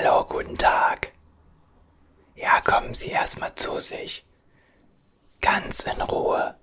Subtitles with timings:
[0.00, 1.10] Hallo, guten Tag.
[2.36, 4.24] Ja, kommen Sie erstmal zu sich.
[5.40, 6.56] Ganz in Ruhe.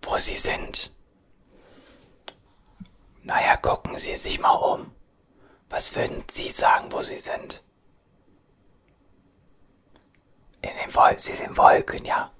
[0.00, 0.90] Wo Sie sind.
[3.22, 4.94] Naja, gucken Sie sich mal um.
[5.68, 7.62] Was würden Sie sagen, wo Sie sind?
[10.62, 12.32] In den Wolken, Sie sind Wolken, ja.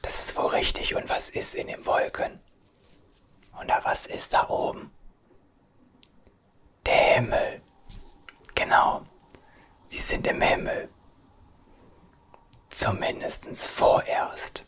[0.00, 0.94] Das ist wohl richtig.
[0.94, 2.38] Und was ist in den Wolken?
[3.60, 4.92] Oder was ist da oben?
[6.86, 7.57] Der Himmel.
[8.58, 9.06] Genau.
[9.86, 10.88] Sie sind im Himmel.
[12.68, 14.64] Zumindestens vorerst.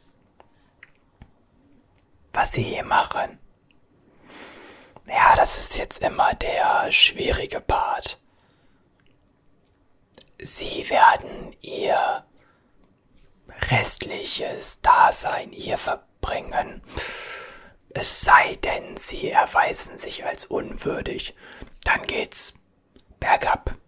[2.32, 3.40] Was Sie hier machen.
[5.08, 8.20] Ja, das ist jetzt immer der schwierige Part.
[10.38, 12.24] Sie werden Ihr
[13.72, 16.80] restliches Dasein hier verbringen.
[17.90, 21.34] Es sei denn, Sie erweisen sich als unwürdig.
[21.82, 22.54] Dann geht's
[23.18, 23.79] bergab.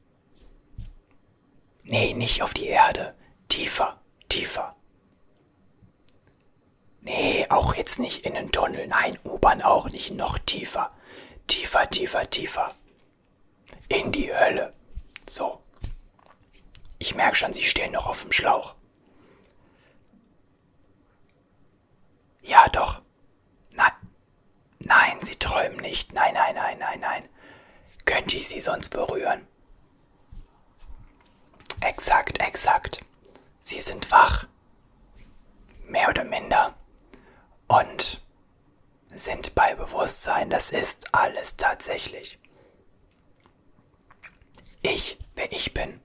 [1.85, 3.15] Nee, nicht auf die Erde.
[3.49, 4.77] Tiefer, tiefer.
[7.01, 8.87] Nee, auch jetzt nicht in den Tunnel.
[8.87, 10.13] Nein, U-Bahn auch nicht.
[10.13, 10.93] Noch tiefer.
[11.49, 12.73] Tiefer, tiefer, tiefer.
[13.89, 14.73] In die Hölle.
[15.29, 15.61] So.
[16.99, 18.77] Ich merke schon, Sie stehen noch auf dem Schlauch.
[22.43, 23.03] Ja, doch.
[23.75, 23.93] Nein.
[24.79, 26.13] Nein, Sie träumen nicht.
[26.13, 27.29] Nein, nein, nein, nein, nein.
[28.05, 29.47] Könnte ich Sie sonst berühren?
[31.83, 33.01] Exakt, exakt.
[33.61, 34.47] Sie sind wach.
[35.85, 36.75] Mehr oder minder.
[37.67, 38.23] Und
[39.13, 40.49] sind bei Bewusstsein.
[40.49, 42.39] Das ist alles tatsächlich.
[44.83, 46.01] Ich, wer ich bin.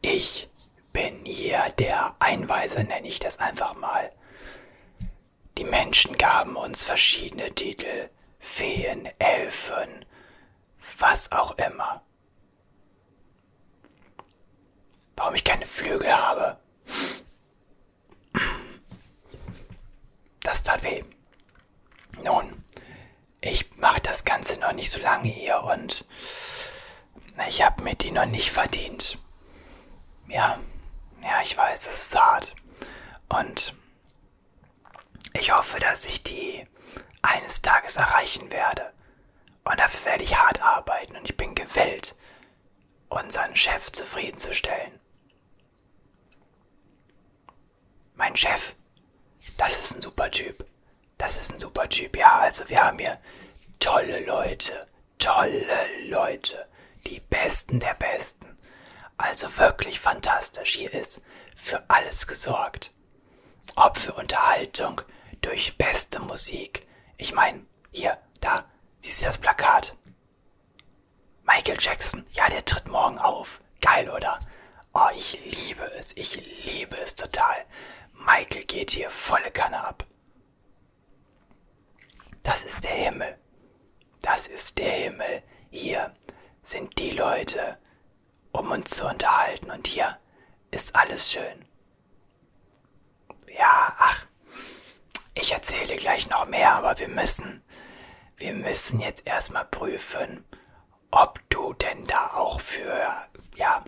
[0.00, 0.50] Ich
[0.92, 4.12] bin hier der Einweiser, nenne ich das einfach mal.
[5.56, 8.10] Die Menschen gaben uns verschiedene Titel.
[8.40, 10.04] Feen, Elfen,
[10.98, 12.02] was auch immer.
[15.18, 16.56] Warum ich keine Flügel habe?
[20.42, 21.02] Das tat weh.
[22.22, 22.64] Nun,
[23.40, 26.04] ich mache das Ganze noch nicht so lange hier und
[27.48, 29.18] ich habe mir die noch nicht verdient.
[30.28, 30.60] Ja,
[31.24, 32.54] ja, ich weiß, es ist hart.
[33.28, 33.74] Und
[35.32, 36.64] ich hoffe, dass ich die
[37.22, 38.92] eines Tages erreichen werde.
[39.64, 42.14] Und dafür werde ich hart arbeiten und ich bin gewillt,
[43.08, 44.98] unseren Chef zufriedenzustellen.
[48.18, 48.74] Mein Chef,
[49.58, 50.66] das ist ein super Typ.
[51.18, 52.38] Das ist ein super Typ, ja.
[52.40, 53.16] Also wir haben hier
[53.78, 54.86] tolle Leute,
[55.18, 55.64] tolle
[56.08, 56.66] Leute,
[57.06, 58.58] die Besten der Besten.
[59.18, 60.74] Also wirklich fantastisch.
[60.74, 61.22] Hier ist
[61.54, 62.90] für alles gesorgt.
[63.76, 65.00] Ob für Unterhaltung,
[65.40, 66.88] durch beste Musik.
[67.18, 68.64] Ich meine, hier, da,
[68.98, 69.96] siehst du das Plakat?
[71.44, 73.60] Michael Jackson, ja, der tritt morgen auf.
[73.80, 74.40] Geil, oder?
[74.92, 77.64] Oh, ich liebe es, ich liebe es total.
[78.28, 80.04] Michael geht hier volle Kanne ab.
[82.42, 83.38] Das ist der Himmel.
[84.20, 85.42] Das ist der Himmel.
[85.70, 86.12] Hier
[86.62, 87.78] sind die Leute,
[88.52, 89.70] um uns zu unterhalten.
[89.70, 90.18] Und hier
[90.70, 91.64] ist alles schön.
[93.56, 94.26] Ja, ach,
[95.32, 97.62] ich erzähle gleich noch mehr, aber wir müssen,
[98.36, 100.44] wir müssen jetzt erstmal prüfen,
[101.10, 103.82] ob du denn da auch für, ja,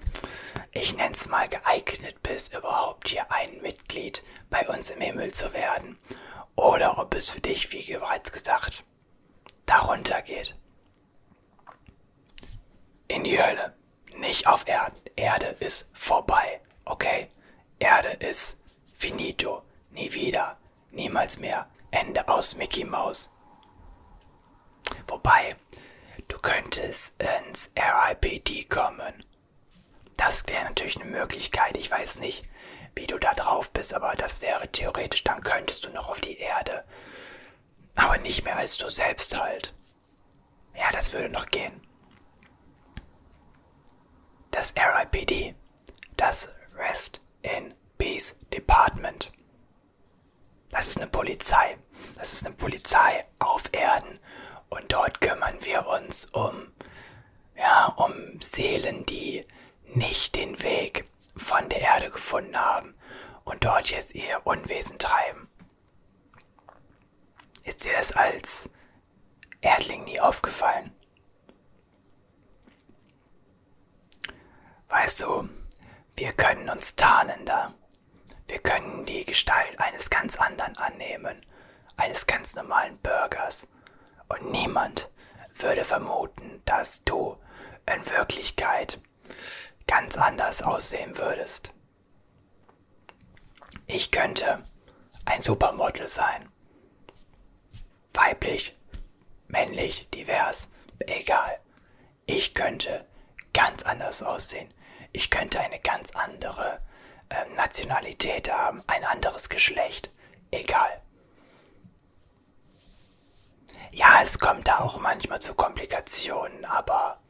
[0.72, 5.98] ich nenn's mal geeignet bist, überhaupt hier ein Mitglied bei uns im Himmel zu werden.
[6.56, 8.84] Oder ob es für dich, wie bereits gesagt,
[9.66, 10.56] darunter geht.
[13.08, 13.74] In die Hölle,
[14.16, 15.00] nicht auf Erden.
[15.16, 17.30] Erde ist vorbei, okay?
[17.78, 18.60] Erde ist
[18.96, 20.58] finito, nie wieder,
[20.90, 21.68] niemals mehr.
[21.90, 23.30] Ende aus Mickey Mouse.
[25.08, 25.56] Wobei,
[26.28, 29.24] du könntest ins RIPD kommen.
[30.20, 31.78] Das wäre natürlich eine Möglichkeit.
[31.78, 32.44] Ich weiß nicht,
[32.94, 36.36] wie du da drauf bist, aber das wäre theoretisch, dann könntest du noch auf die
[36.36, 36.84] Erde.
[37.94, 39.72] Aber nicht mehr als du selbst halt.
[40.74, 41.80] Ja, das würde noch gehen.
[44.50, 45.54] Das RIPD,
[46.18, 49.32] das Rest in Peace Department.
[50.68, 51.78] Das ist eine Polizei.
[52.16, 54.20] Das ist eine Polizei auf Erden.
[54.68, 56.74] Und dort kümmern wir uns um,
[57.56, 59.46] ja, um Seelen, die
[59.96, 62.94] nicht den Weg von der Erde gefunden haben
[63.44, 65.48] und dort jetzt ihr Unwesen treiben.
[67.64, 68.70] Ist dir das als
[69.60, 70.94] Erdling nie aufgefallen?
[74.88, 75.48] Weißt du,
[76.16, 77.74] wir können uns tarnen da.
[78.48, 81.46] Wir können die Gestalt eines ganz anderen annehmen,
[81.96, 83.68] eines ganz normalen Bürgers.
[84.28, 85.10] Und niemand
[85.54, 87.36] würde vermuten, dass du
[87.86, 88.98] in Wirklichkeit
[89.90, 91.74] ganz anders aussehen würdest.
[93.86, 94.62] Ich könnte
[95.24, 96.48] ein Supermodel sein.
[98.14, 98.78] Weiblich,
[99.48, 100.70] männlich, divers,
[101.00, 101.58] egal.
[102.24, 103.04] Ich könnte
[103.52, 104.72] ganz anders aussehen.
[105.10, 106.80] Ich könnte eine ganz andere
[107.28, 110.12] äh, Nationalität haben, ein anderes Geschlecht,
[110.52, 111.02] egal.
[113.90, 117.20] Ja, es kommt da auch manchmal zu Komplikationen, aber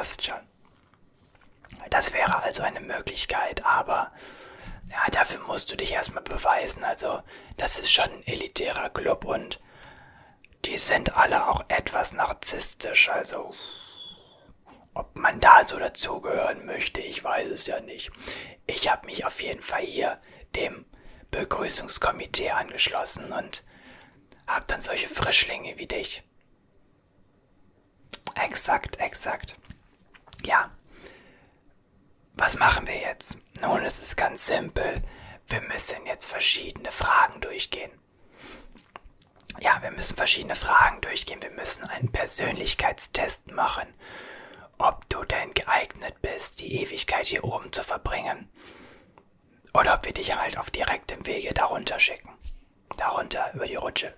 [0.00, 0.40] passt schon.
[1.90, 4.10] Das wäre also eine Möglichkeit, aber
[4.88, 6.84] ja, dafür musst du dich erstmal beweisen.
[6.84, 7.22] Also,
[7.58, 9.60] das ist schon ein elitärer Club und
[10.64, 13.10] die sind alle auch etwas narzisstisch.
[13.10, 13.54] Also,
[14.94, 18.10] ob man da so dazugehören möchte, ich weiß es ja nicht.
[18.66, 20.18] Ich habe mich auf jeden Fall hier
[20.56, 20.86] dem
[21.30, 23.64] Begrüßungskomitee angeschlossen und
[24.46, 26.22] hab dann solche Frischlinge wie dich.
[28.34, 29.56] Exakt, exakt.
[30.44, 30.70] Ja.
[32.34, 33.38] Was machen wir jetzt?
[33.60, 35.02] Nun, es ist ganz simpel.
[35.48, 37.90] Wir müssen jetzt verschiedene Fragen durchgehen.
[39.60, 41.42] Ja, wir müssen verschiedene Fragen durchgehen.
[41.42, 43.92] Wir müssen einen Persönlichkeitstest machen,
[44.78, 48.48] ob du denn geeignet bist, die Ewigkeit hier oben zu verbringen.
[49.74, 52.30] Oder ob wir dich halt auf direktem Wege darunter schicken.
[52.96, 54.16] Darunter über die Rutsche.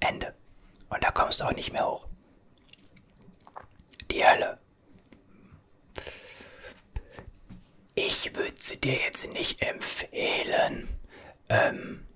[0.00, 0.34] Ende.
[0.90, 2.07] Und da kommst du auch nicht mehr hoch.
[4.10, 4.58] Die Hölle.
[7.94, 10.88] Ich würde sie dir jetzt nicht empfehlen.
[11.48, 12.06] Ähm,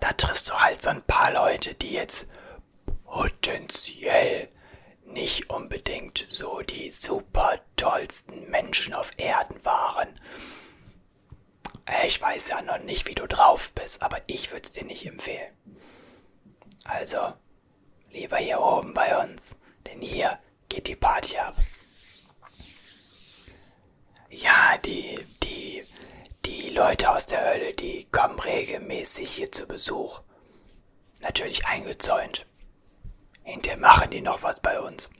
[0.00, 2.28] da triffst du halt so ein paar Leute, die jetzt
[3.04, 4.48] potenziell
[5.04, 10.20] nicht unbedingt so die super tollsten Menschen auf Erden waren.
[12.04, 15.06] Ich weiß ja noch nicht, wie du drauf bist, aber ich würde es dir nicht
[15.06, 15.52] empfehlen.
[16.84, 17.32] Also,
[18.10, 19.56] lieber hier oben bei uns,
[19.86, 20.38] denn hier
[20.68, 21.54] geht die Party ab.
[24.30, 25.82] Ja, die, die,
[26.44, 30.20] die Leute aus der Hölle, die kommen regelmäßig hier zu Besuch.
[31.22, 32.46] Natürlich eingezäunt.
[33.42, 35.10] Hinterher machen die noch was bei uns.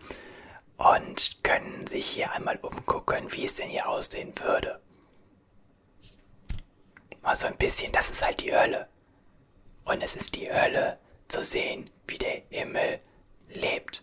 [0.76, 4.80] Und können sich hier einmal umgucken, wie es denn hier aussehen würde.
[7.22, 8.88] Mal so ein bisschen, das ist halt die Hölle.
[9.84, 13.00] Und es ist die Hölle zu sehen, wie der Himmel
[13.48, 14.02] lebt.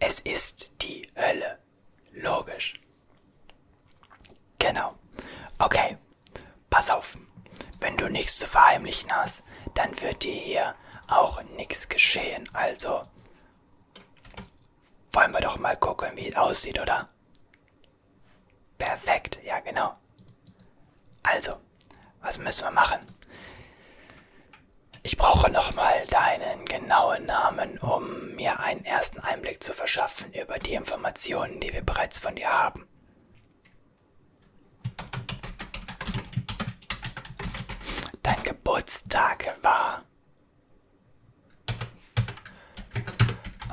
[0.00, 1.58] Es ist die Hölle.
[2.12, 2.80] Logisch.
[4.58, 4.94] Genau.
[5.58, 5.96] Okay.
[6.70, 7.16] Pass auf.
[7.80, 10.74] Wenn du nichts zu verheimlichen hast, dann wird dir hier
[11.08, 12.48] auch nichts geschehen.
[12.52, 13.02] Also
[15.12, 17.08] wollen wir doch mal gucken, wie es aussieht, oder?
[18.76, 19.96] Perfekt, ja genau.
[21.22, 21.56] Also,
[22.20, 23.00] was müssen wir machen?
[25.08, 30.74] Ich brauche nochmal deinen genauen Namen, um mir einen ersten Einblick zu verschaffen über die
[30.74, 32.86] Informationen, die wir bereits von dir haben.
[38.22, 40.04] Dein Geburtstag war.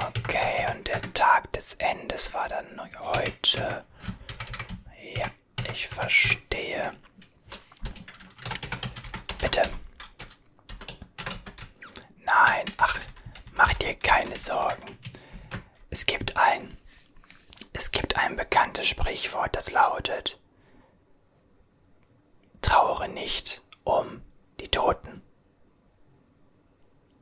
[0.07, 3.83] Okay, und der Tag des Endes war dann heute.
[5.17, 5.29] Ja,
[5.69, 6.93] ich verstehe.
[9.41, 9.69] Bitte.
[12.37, 12.99] Nein, ach,
[13.53, 14.99] mach dir keine Sorgen.
[15.89, 16.75] Es gibt ein.
[17.71, 20.37] Es gibt ein bekanntes Sprichwort, das lautet:
[22.61, 24.21] Trauere nicht um
[24.59, 25.21] die Toten.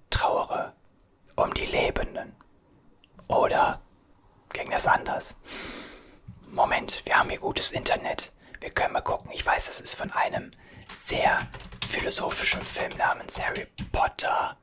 [0.10, 0.74] Trauere
[1.36, 2.36] um die Lebenden.
[3.28, 3.82] Oder
[4.52, 5.36] ging das anders?
[6.48, 8.32] Moment, wir haben hier gutes Internet.
[8.60, 9.32] Wir können mal gucken.
[9.32, 10.50] Ich weiß, das ist von einem
[10.96, 11.48] sehr
[11.88, 14.58] philosophischen Film namens Harry Potter.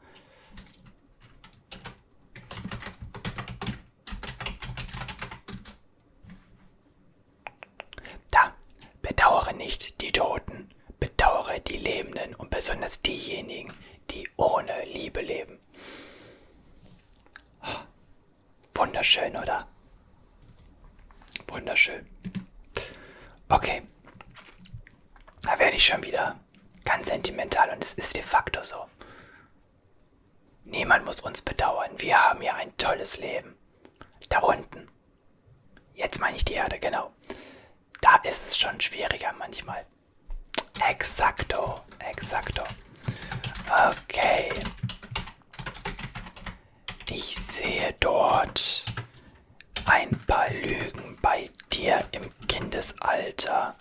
[8.30, 8.54] Da,
[9.02, 13.72] bedauere nicht die Toten, bedauere die Lebenden und besonders diejenigen,
[14.10, 15.58] die ohne Liebe leben.
[18.74, 19.66] Wunderschön, oder?
[21.48, 22.06] Wunderschön.
[23.48, 23.80] Okay.
[25.40, 26.38] Da werde ich schon wieder
[26.84, 28.90] ganz sentimental und es ist de facto so.
[30.64, 31.92] Niemand muss uns bedauern.
[31.96, 33.56] Wir haben ja ein tolles Leben.
[34.28, 34.86] Da unten.
[35.94, 37.10] Jetzt meine ich die Erde, genau.
[38.02, 39.86] Da ist es schon schwieriger manchmal.
[40.88, 42.62] Exakto, exakto.
[43.68, 44.50] Okay.
[47.06, 48.84] Ich sehe dort
[49.84, 53.76] ein paar Lügen bei dir im Kindesalter.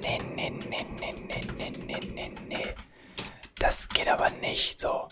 [0.00, 2.74] Nee, nee, nee, nee, nee, nee, nee, nee, nee.
[3.58, 5.08] Das geht aber nicht so.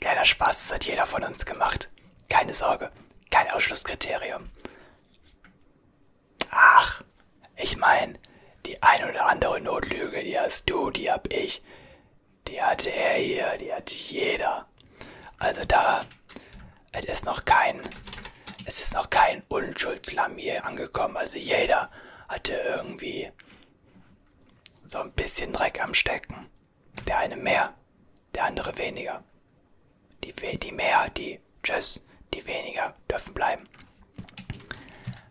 [0.00, 1.90] Kleiner Spaß, das hat jeder von uns gemacht.
[2.28, 2.90] Keine Sorge,
[3.30, 4.48] kein Ausschlusskriterium.
[6.50, 7.02] Ach,
[7.56, 8.18] ich mein,
[8.66, 11.62] die ein oder andere Notlüge, die hast du, die hab ich.
[12.48, 14.66] Die hatte er hier, die hat jeder.
[15.38, 16.04] Also da,
[16.92, 17.80] es ist noch kein,
[18.64, 21.16] es ist noch kein Unschuldslamm hier angekommen.
[21.16, 21.90] Also jeder
[22.28, 23.30] hatte irgendwie
[24.86, 26.48] so ein bisschen Dreck am Stecken.
[27.06, 27.74] Der eine mehr,
[28.34, 29.22] der andere weniger.
[30.24, 33.68] Die, die mehr, die tschüss, die weniger dürfen bleiben.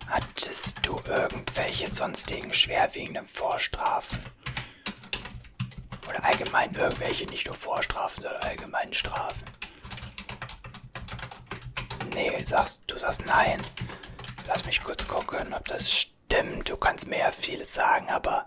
[0.07, 4.19] Hattest du irgendwelche sonstigen schwerwiegenden Vorstrafen?
[6.07, 9.45] Oder allgemein irgendwelche, nicht nur Vorstrafen, sondern allgemeine Strafen?
[12.13, 13.61] Nee, sagst, du sagst nein.
[14.47, 16.69] Lass mich kurz gucken, ob das stimmt.
[16.69, 18.45] Du kannst mir ja vieles sagen, aber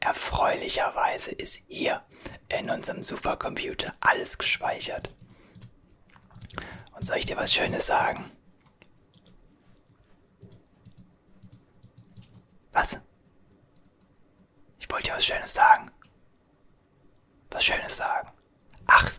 [0.00, 2.02] erfreulicherweise ist hier
[2.48, 5.08] in unserem Supercomputer alles gespeichert.
[6.92, 8.30] Und soll ich dir was Schönes sagen?
[12.72, 13.00] Was?
[14.78, 15.90] Ich wollte dir was Schönes sagen.
[17.50, 18.30] Was Schönes sagen.
[18.86, 19.10] Ach,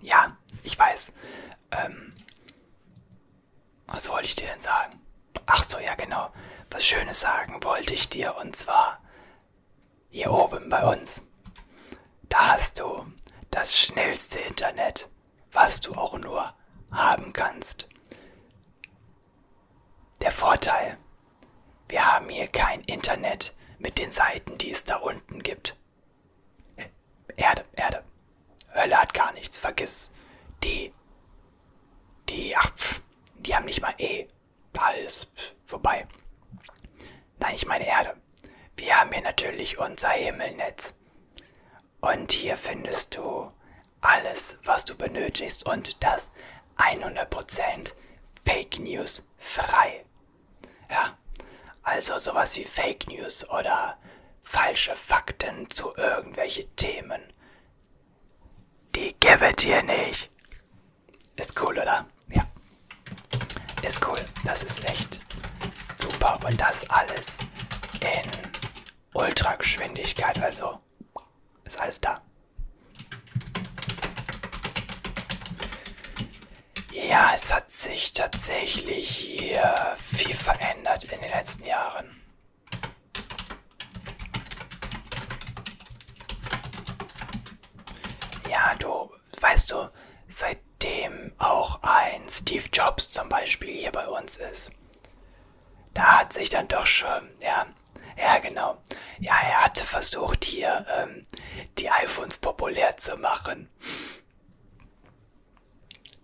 [0.00, 0.28] ja,
[0.62, 1.12] ich weiß.
[1.72, 2.14] Ähm,
[3.86, 5.00] was wollte ich dir denn sagen?
[5.46, 6.32] Ach so, ja genau.
[6.70, 9.00] Was Schönes sagen wollte ich dir und zwar
[10.10, 11.22] hier oben bei uns.
[12.28, 13.06] Da hast du
[13.50, 15.08] das schnellste Internet,
[15.52, 16.54] was du auch nur
[16.90, 17.88] haben kannst.
[20.20, 20.98] Der Vorteil,
[21.88, 25.76] wir haben hier kein Internet mit den Seiten, die es da unten gibt.
[27.36, 28.02] Erde, Erde.
[28.74, 30.12] Hölle hat gar nichts, vergiss.
[30.62, 30.92] Die,
[32.28, 33.02] die, ach, pf,
[33.34, 34.26] die haben nicht mal E.
[35.04, 36.06] Ist pf, vorbei.
[37.38, 38.16] Nein, ich meine Erde.
[38.76, 40.94] Wir haben hier natürlich unser Himmelnetz.
[42.00, 43.50] Und hier findest du
[44.00, 46.30] alles, was du benötigst und das
[46.76, 47.94] 100%
[48.44, 50.04] Fake News frei.
[50.90, 51.16] Ja,
[51.86, 53.96] also sowas wie Fake News oder
[54.42, 57.22] falsche Fakten zu irgendwelche Themen.
[58.96, 60.28] Die gibt dir nicht.
[61.36, 62.06] Ist cool, oder?
[62.28, 62.44] Ja.
[63.82, 64.18] Ist cool.
[64.44, 65.24] Das ist echt
[65.92, 66.40] super.
[66.44, 67.38] Und das alles
[68.00, 68.30] in
[69.14, 70.42] Ultrageschwindigkeit.
[70.42, 70.80] Also
[71.64, 72.20] ist alles da.
[76.90, 82.22] Ja, es hat sich tatsächlich hier viel verändert in den letzten Jahren.
[88.48, 89.90] Ja, du, weißt du,
[90.28, 94.70] seitdem auch ein Steve Jobs zum Beispiel hier bei uns ist,
[95.92, 97.66] da hat sich dann doch schon, ja,
[98.16, 98.78] ja genau,
[99.18, 101.22] ja, er hatte versucht hier ähm,
[101.76, 103.68] die iPhones populär zu machen.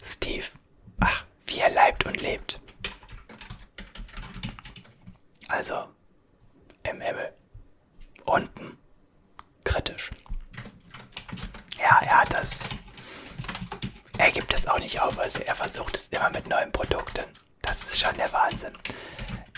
[0.02, 0.46] Steve,
[1.00, 2.60] ach, wie er leibt und lebt.
[5.48, 5.88] Also,
[6.82, 7.32] im Himmel.
[8.24, 8.78] Unten.
[9.64, 10.10] Kritisch.
[11.78, 12.76] Ja, er hat das.
[14.18, 17.24] Er gibt es auch nicht auf, also er versucht es immer mit neuen Produkten.
[17.60, 18.76] Das ist schon der Wahnsinn.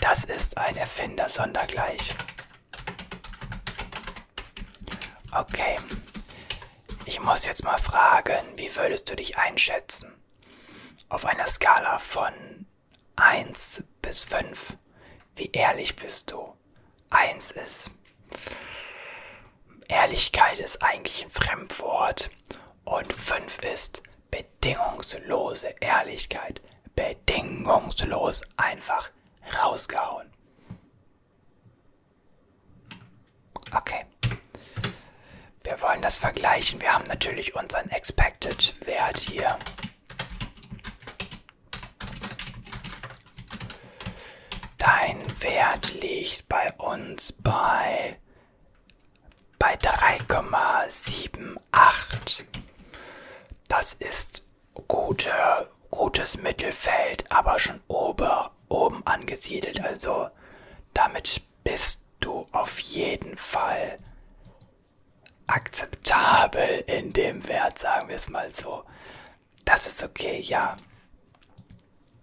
[0.01, 2.15] Das ist ein Erfinder sondergleich.
[5.31, 5.77] Okay.
[7.05, 10.13] Ich muss jetzt mal fragen, wie würdest du dich einschätzen?
[11.09, 12.33] Auf einer Skala von
[13.15, 14.77] 1 bis 5.
[15.35, 16.55] Wie ehrlich bist du?
[17.09, 17.91] 1 ist
[19.87, 22.29] Ehrlichkeit ist eigentlich ein Fremdwort.
[22.83, 26.61] Und 5 ist bedingungslose Ehrlichkeit.
[26.95, 29.11] Bedingungslos einfach
[29.61, 30.31] rausgehauen.
[33.73, 34.05] Okay.
[35.63, 36.79] Wir wollen das vergleichen.
[36.79, 39.57] Wir haben natürlich unseren Expected Wert hier.
[44.77, 48.17] Dein Wert liegt bei uns bei
[49.59, 52.45] bei 3,78.
[53.67, 54.45] Das ist
[54.87, 55.31] gute,
[55.89, 59.81] gutes Mittelfeld, aber schon ober, oben angesiedelt.
[59.81, 60.29] Also
[60.93, 63.97] damit bist du auf jeden Fall
[65.47, 68.83] akzeptabel in dem Wert, sagen wir es mal so.
[69.63, 70.77] Das ist okay, ja.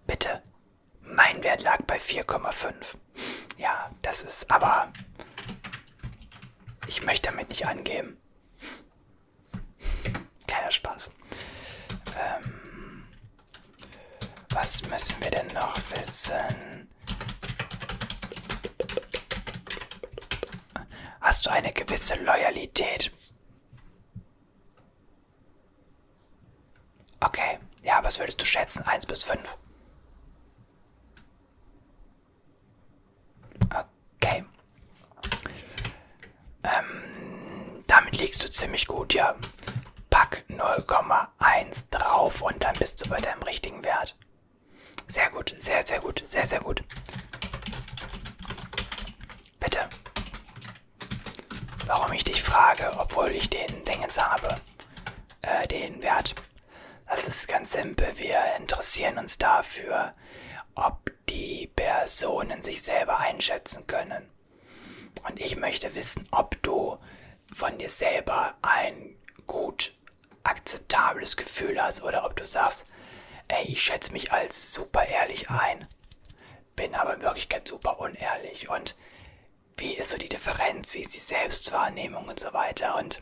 [0.07, 0.41] Bitte.
[1.01, 2.95] Mein Wert lag bei 4,5.
[3.57, 4.91] Ja, das ist aber
[6.87, 8.17] ich möchte damit nicht angeben.
[10.47, 11.11] Kleiner Spaß.
[12.19, 13.07] Ähm,
[14.49, 16.73] was müssen wir denn noch wissen?
[21.23, 23.11] hast du eine gewisse Loyalität.
[27.19, 28.83] Okay, ja, was würdest du schätzen?
[28.85, 29.39] 1 bis 5?
[34.21, 34.45] Okay.
[36.63, 39.35] Ähm, damit liegst du ziemlich gut, ja.
[40.09, 44.15] Pack 0,1 drauf und dann bist du bei deinem richtigen Wert.
[45.05, 46.81] Sehr gut, sehr, sehr gut, sehr, sehr gut.
[49.59, 49.89] Bitte.
[51.87, 54.47] Warum ich dich frage, obwohl ich den Dingens habe,
[55.41, 56.33] äh, den Wert.
[57.05, 58.13] Das ist ganz simpel.
[58.15, 60.13] Wir interessieren uns dafür,
[60.73, 64.29] ob die Personen sich selber einschätzen können.
[65.27, 66.62] Und ich möchte wissen, ob
[67.53, 69.15] von dir selber ein
[69.47, 69.93] gut
[70.43, 72.85] akzeptables Gefühl hast oder ob du sagst,
[73.47, 75.87] ey, ich schätze mich als super ehrlich ein,
[76.75, 78.69] bin aber in Wirklichkeit super unehrlich.
[78.69, 78.95] Und
[79.77, 82.95] wie ist so die Differenz, wie ist die Selbstwahrnehmung und so weiter?
[82.95, 83.21] Und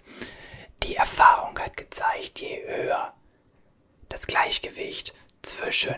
[0.84, 3.14] die Erfahrung hat gezeigt, je höher
[4.10, 5.96] das Gleichgewicht zwischen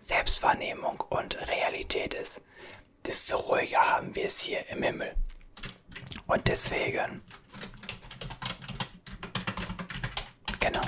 [0.00, 2.42] Selbstwahrnehmung und Realität ist,
[3.04, 5.14] desto ruhiger haben wir es hier im Himmel.
[6.26, 7.22] Und deswegen,
[10.60, 10.80] genau.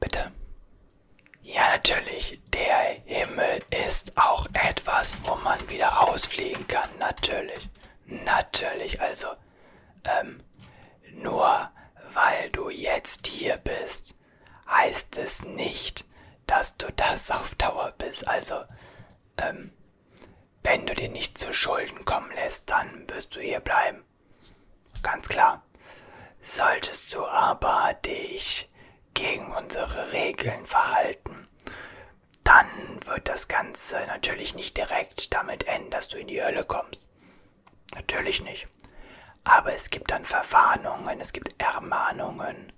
[0.00, 0.32] Bitte.
[1.42, 6.88] Ja, natürlich, der Himmel ist auch etwas, wo man wieder rausfliegen kann.
[6.98, 7.68] Natürlich.
[8.06, 9.28] Natürlich, also,
[10.04, 10.42] ähm,
[11.12, 11.70] nur
[12.14, 14.14] weil du jetzt hier bist,
[14.68, 16.04] heißt es nicht,
[16.46, 18.26] dass du das auf Dauer bist.
[18.26, 18.62] Also,
[19.36, 19.72] ähm,
[20.68, 24.04] wenn du dir nicht zu Schulden kommen lässt, dann wirst du hier bleiben.
[25.02, 25.62] Ganz klar.
[26.42, 28.68] Solltest du aber dich
[29.14, 31.48] gegen unsere Regeln verhalten,
[32.44, 32.66] dann
[33.06, 37.08] wird das Ganze natürlich nicht direkt damit enden, dass du in die Hölle kommst.
[37.94, 38.68] Natürlich nicht.
[39.44, 42.74] Aber es gibt dann Verwarnungen, es gibt Ermahnungen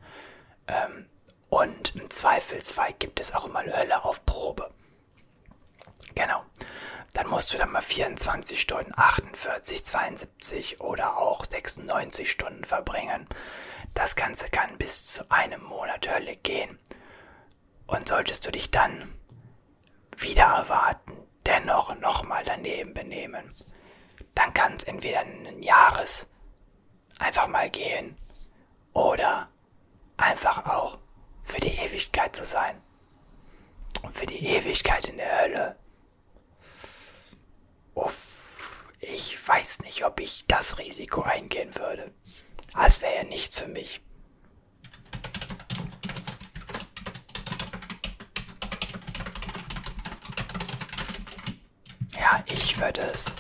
[0.68, 1.07] ähm,
[1.48, 4.70] und im Zweifelsfall gibt es auch immer Hölle auf Probe.
[6.14, 6.44] Genau.
[7.12, 13.27] Dann musst du dann mal 24 Stunden, 48, 72 oder auch 96 Stunden verbringen.
[13.94, 16.79] Das Ganze kann bis zu einem Monat Hölle gehen.
[17.87, 19.12] Und solltest du dich dann
[20.16, 21.12] wieder erwarten,
[21.46, 23.55] dennoch nochmal daneben benehmen,
[24.35, 26.29] dann kann es entweder ein Jahres
[27.18, 28.16] einfach mal gehen
[28.92, 29.49] oder
[30.16, 30.99] einfach auch
[31.42, 32.81] für die Ewigkeit zu sein.
[34.03, 35.77] Und für die Ewigkeit in der Hölle.
[37.94, 42.12] Uff, ich weiß nicht, ob ich das Risiko eingehen würde.
[42.74, 44.00] Das wäre ja nichts für mich.
[52.14, 53.35] Ja, ich würde es.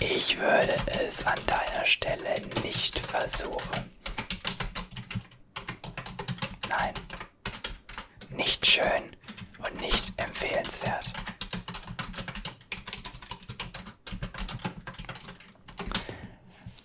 [0.00, 3.90] Ich würde es an deiner Stelle nicht versuchen.
[6.68, 6.94] Nein.
[8.30, 9.16] Nicht schön
[9.58, 11.12] und nicht empfehlenswert.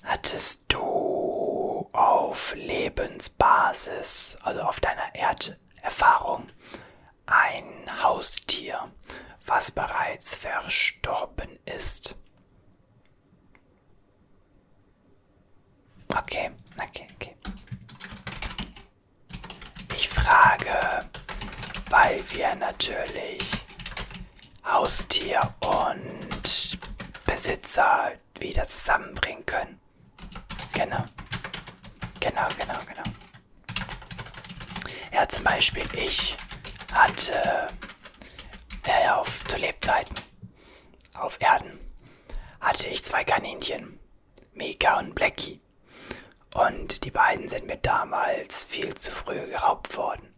[0.03, 6.47] Hattest du auf Lebensbasis, also auf deiner Erderfahrung,
[7.25, 8.91] ein Haustier,
[9.45, 12.15] was bereits verstorben ist?
[16.09, 17.35] Okay, okay, okay.
[19.93, 21.09] Ich frage,
[21.89, 23.43] weil wir natürlich
[24.65, 26.79] Haustier und
[27.25, 29.79] Besitzer wieder zusammenbringen können.
[30.73, 31.05] Genau.
[32.19, 33.03] Genau, genau, genau.
[35.17, 36.37] Ja, zum Beispiel ich
[36.91, 37.69] hatte
[38.83, 40.15] äh, auf zu Lebzeiten
[41.15, 41.79] auf Erden
[42.59, 43.99] hatte ich zwei Kaninchen,
[44.53, 45.59] Mika und Blackie.
[46.53, 50.31] Und die beiden sind mir damals viel zu früh geraubt worden.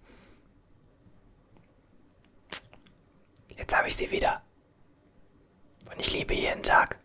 [3.58, 4.42] Jetzt habe ich sie wieder.
[5.92, 6.98] Und ich liebe jeden Tag.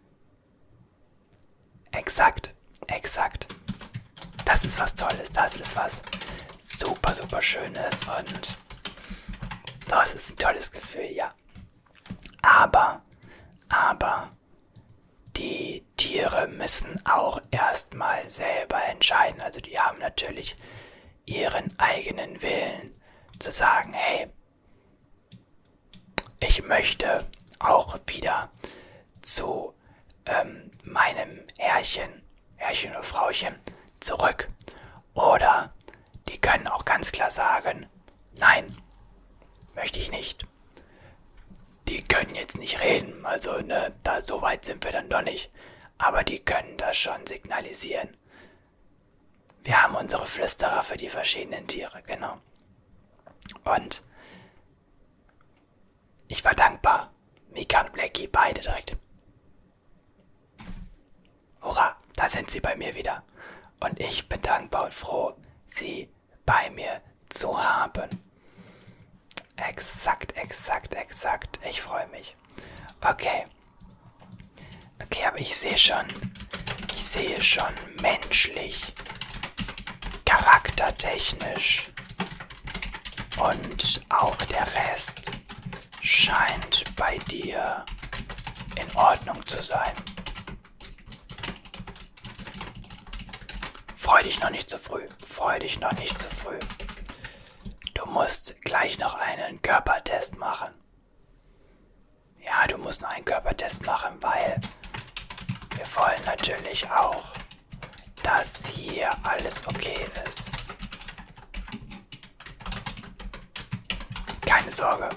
[1.91, 2.55] Exakt,
[2.87, 3.49] exakt.
[4.45, 6.03] Das ist was Tolles, das ist was
[6.65, 8.57] super, super Schönes und
[9.89, 11.33] das ist ein tolles Gefühl, ja.
[12.43, 13.03] Aber,
[13.69, 14.31] aber,
[15.37, 19.41] die Tiere müssen auch erstmal selber entscheiden.
[19.41, 20.57] Also die haben natürlich
[21.27, 22.93] ihren eigenen Willen
[23.39, 24.31] zu sagen, hey,
[26.41, 27.27] ich möchte
[27.59, 28.51] auch wieder
[29.23, 29.75] zu
[30.27, 32.23] ähm, meinem Herrchen,
[32.57, 33.59] Herrchen oder Frauchen
[34.01, 34.49] zurück.
[35.15, 35.74] Oder
[36.29, 37.87] die können auch ganz klar sagen,
[38.33, 38.67] nein,
[39.75, 40.47] möchte ich nicht.
[41.89, 45.51] die können jetzt nicht reden, also ne, da so weit sind wir dann doch nicht.
[45.99, 48.17] Aber die können das schon signalisieren.
[49.63, 52.39] Wir haben unsere Flüsterer für die verschiedenen Tiere, genau.
[53.65, 54.03] Und
[56.29, 57.13] ich war dankbar.
[57.51, 58.97] Mika und Blackie beide direkt.
[61.63, 63.23] Hurra, da sind sie bei mir wieder.
[63.81, 66.09] Und ich bin dankbar und froh, sie
[66.47, 68.09] bei mir zu haben.
[69.57, 71.59] Exakt, exakt, exakt.
[71.69, 72.37] Ich freue mich.
[73.01, 73.47] Okay.
[75.03, 76.07] Okay, aber ich sehe schon,
[76.93, 78.95] ich sehe schon menschlich,
[80.25, 81.91] charaktertechnisch
[83.39, 85.33] und auch der Rest
[86.01, 87.85] scheint bei dir
[88.77, 89.93] in Ordnung zu sein.
[94.15, 95.05] Freu dich noch nicht zu früh.
[95.27, 96.61] Freu dich noch nicht zu früh.
[97.95, 100.73] Du musst gleich noch einen Körpertest machen.
[102.39, 104.61] Ja, du musst noch einen Körpertest machen, weil
[105.75, 107.25] wir wollen natürlich auch,
[108.23, 110.53] dass hier alles okay ist.
[114.43, 115.09] Keine Sorge,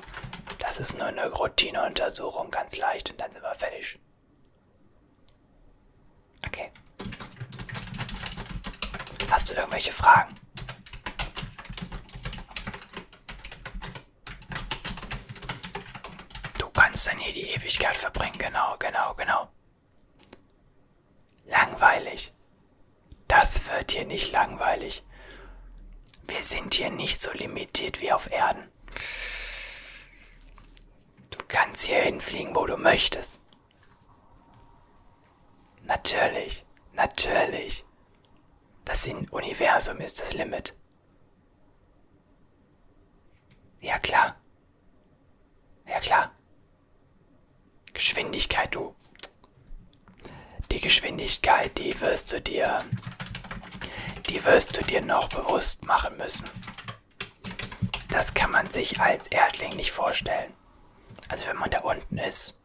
[0.58, 4.00] das ist nur eine Routineuntersuchung, ganz leicht und dann sind wir fertig.
[6.48, 6.72] Okay.
[9.30, 10.36] Hast du irgendwelche Fragen?
[16.58, 19.50] Du kannst dann hier die Ewigkeit verbringen, genau, genau, genau.
[21.46, 22.34] Langweilig.
[23.28, 25.04] Das wird hier nicht langweilig.
[26.28, 28.70] Wir sind hier nicht so limitiert wie auf Erden.
[31.32, 33.42] Du kannst hier hinfliegen, wo du möchtest.
[35.84, 37.87] Natürlich, natürlich.
[38.88, 40.74] Das Universum ist das Limit.
[43.82, 44.38] Ja klar.
[45.86, 46.32] Ja klar.
[47.94, 48.96] Geschwindigkeit, du.
[50.72, 52.86] Die Geschwindigkeit, die wirst du dir,
[54.30, 56.50] die wirst du dir noch bewusst machen müssen.
[58.10, 60.54] Das kann man sich als Erdling nicht vorstellen.
[61.28, 62.62] Also wenn man da unten ist.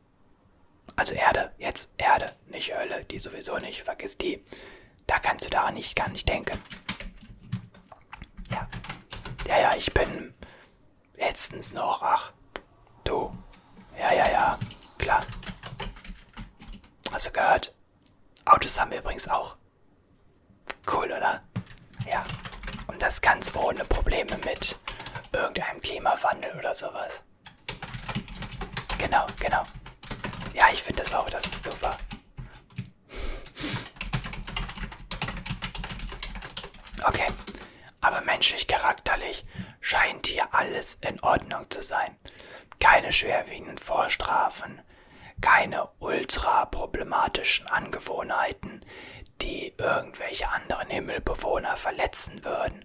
[0.95, 4.45] Also Erde, jetzt Erde, nicht Hölle, die sowieso nicht, vergiss die.
[5.13, 6.59] Da kannst du daran nicht, gar nicht denken.
[8.49, 8.67] Ja.
[9.47, 10.33] Ja, ja, ich bin
[11.17, 12.33] letztens noch, ach,
[13.05, 13.31] du.
[13.99, 14.59] Ja, ja, ja,
[14.97, 15.27] klar.
[17.13, 17.75] Hast du gehört?
[18.47, 19.57] Autos haben wir übrigens auch.
[20.91, 21.43] Cool, oder?
[22.07, 22.25] Ja.
[22.87, 24.79] Und das ganz ohne Probleme mit
[25.31, 27.23] irgendeinem Klimawandel oder sowas.
[28.97, 29.67] Genau, genau.
[30.55, 31.99] Ja, ich finde das auch, das ist super.
[37.05, 37.27] Okay,
[38.01, 39.45] aber menschlich charakterlich
[39.81, 42.17] scheint hier alles in Ordnung zu sein.
[42.79, 44.81] Keine schwerwiegenden Vorstrafen,
[45.41, 48.85] keine ultra problematischen Angewohnheiten,
[49.41, 52.85] die irgendwelche anderen Himmelbewohner verletzen würden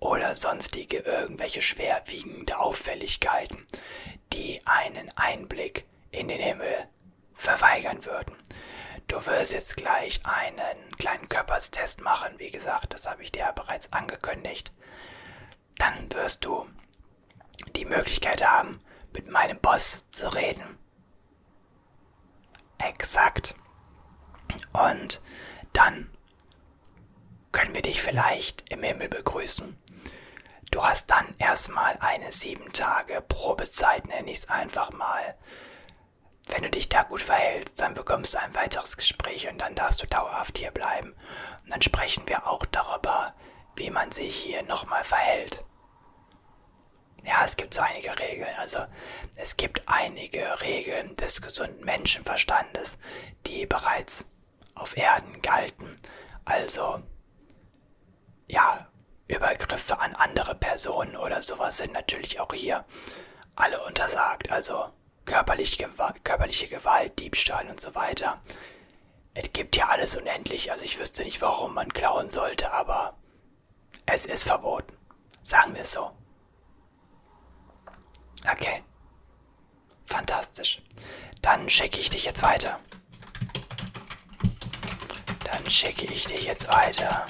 [0.00, 3.66] oder sonstige irgendwelche schwerwiegende Auffälligkeiten,
[4.32, 6.88] die einen Einblick in den Himmel
[7.32, 8.36] verweigern würden.
[9.06, 13.52] Du wirst jetzt gleich einen kleinen Körperstest machen, wie gesagt, das habe ich dir ja
[13.52, 14.72] bereits angekündigt.
[15.78, 16.68] Dann wirst du
[17.76, 18.80] die Möglichkeit haben,
[19.12, 20.78] mit meinem Boss zu reden.
[22.78, 23.54] Exakt.
[24.72, 25.20] Und
[25.72, 26.10] dann
[27.52, 29.78] können wir dich vielleicht im Himmel begrüßen.
[30.70, 35.36] Du hast dann erstmal eine sieben Tage Probezeit, nenne ich es einfach mal.
[36.46, 40.02] Wenn du dich da gut verhältst, dann bekommst du ein weiteres Gespräch und dann darfst
[40.02, 41.14] du dauerhaft hier bleiben.
[41.64, 43.34] Und dann sprechen wir auch darüber,
[43.74, 45.64] wie man sich hier nochmal verhält.
[47.24, 48.54] Ja, es gibt so einige Regeln.
[48.58, 48.78] Also
[49.34, 52.98] es gibt einige Regeln des gesunden Menschenverstandes,
[53.46, 54.24] die bereits
[54.76, 55.96] auf Erden galten.
[56.44, 57.02] Also,
[58.46, 58.86] ja,
[59.26, 62.84] Übergriffe an andere Personen oder sowas sind natürlich auch hier
[63.56, 64.52] alle untersagt.
[64.52, 64.92] Also
[65.26, 68.40] körperliche Gewalt, körperliche Gewalt, Diebstahl und so weiter.
[69.34, 70.72] Es gibt hier alles unendlich.
[70.72, 73.14] Also ich wüsste nicht, warum man klauen sollte, aber
[74.06, 74.96] es ist verboten.
[75.42, 76.10] Sagen wir es so.
[78.50, 78.82] Okay.
[80.06, 80.80] Fantastisch.
[81.42, 82.80] Dann schicke ich dich jetzt weiter.
[85.44, 87.26] Dann schicke ich dich jetzt weiter.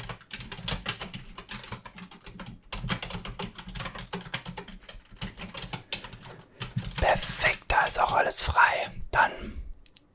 [6.97, 7.56] Perfekt,
[7.97, 8.91] ist auch alles frei.
[9.11, 9.31] Dann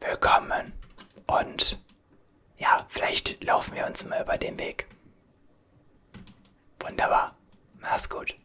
[0.02, 0.72] willkommen.
[1.26, 1.80] Und
[2.58, 4.88] ja, vielleicht laufen wir uns mal über den Weg.
[6.80, 7.36] Wunderbar.
[7.80, 8.36] Mach's gut.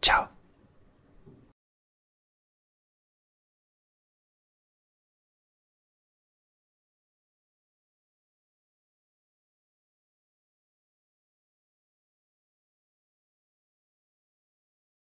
[0.00, 0.28] Ciao.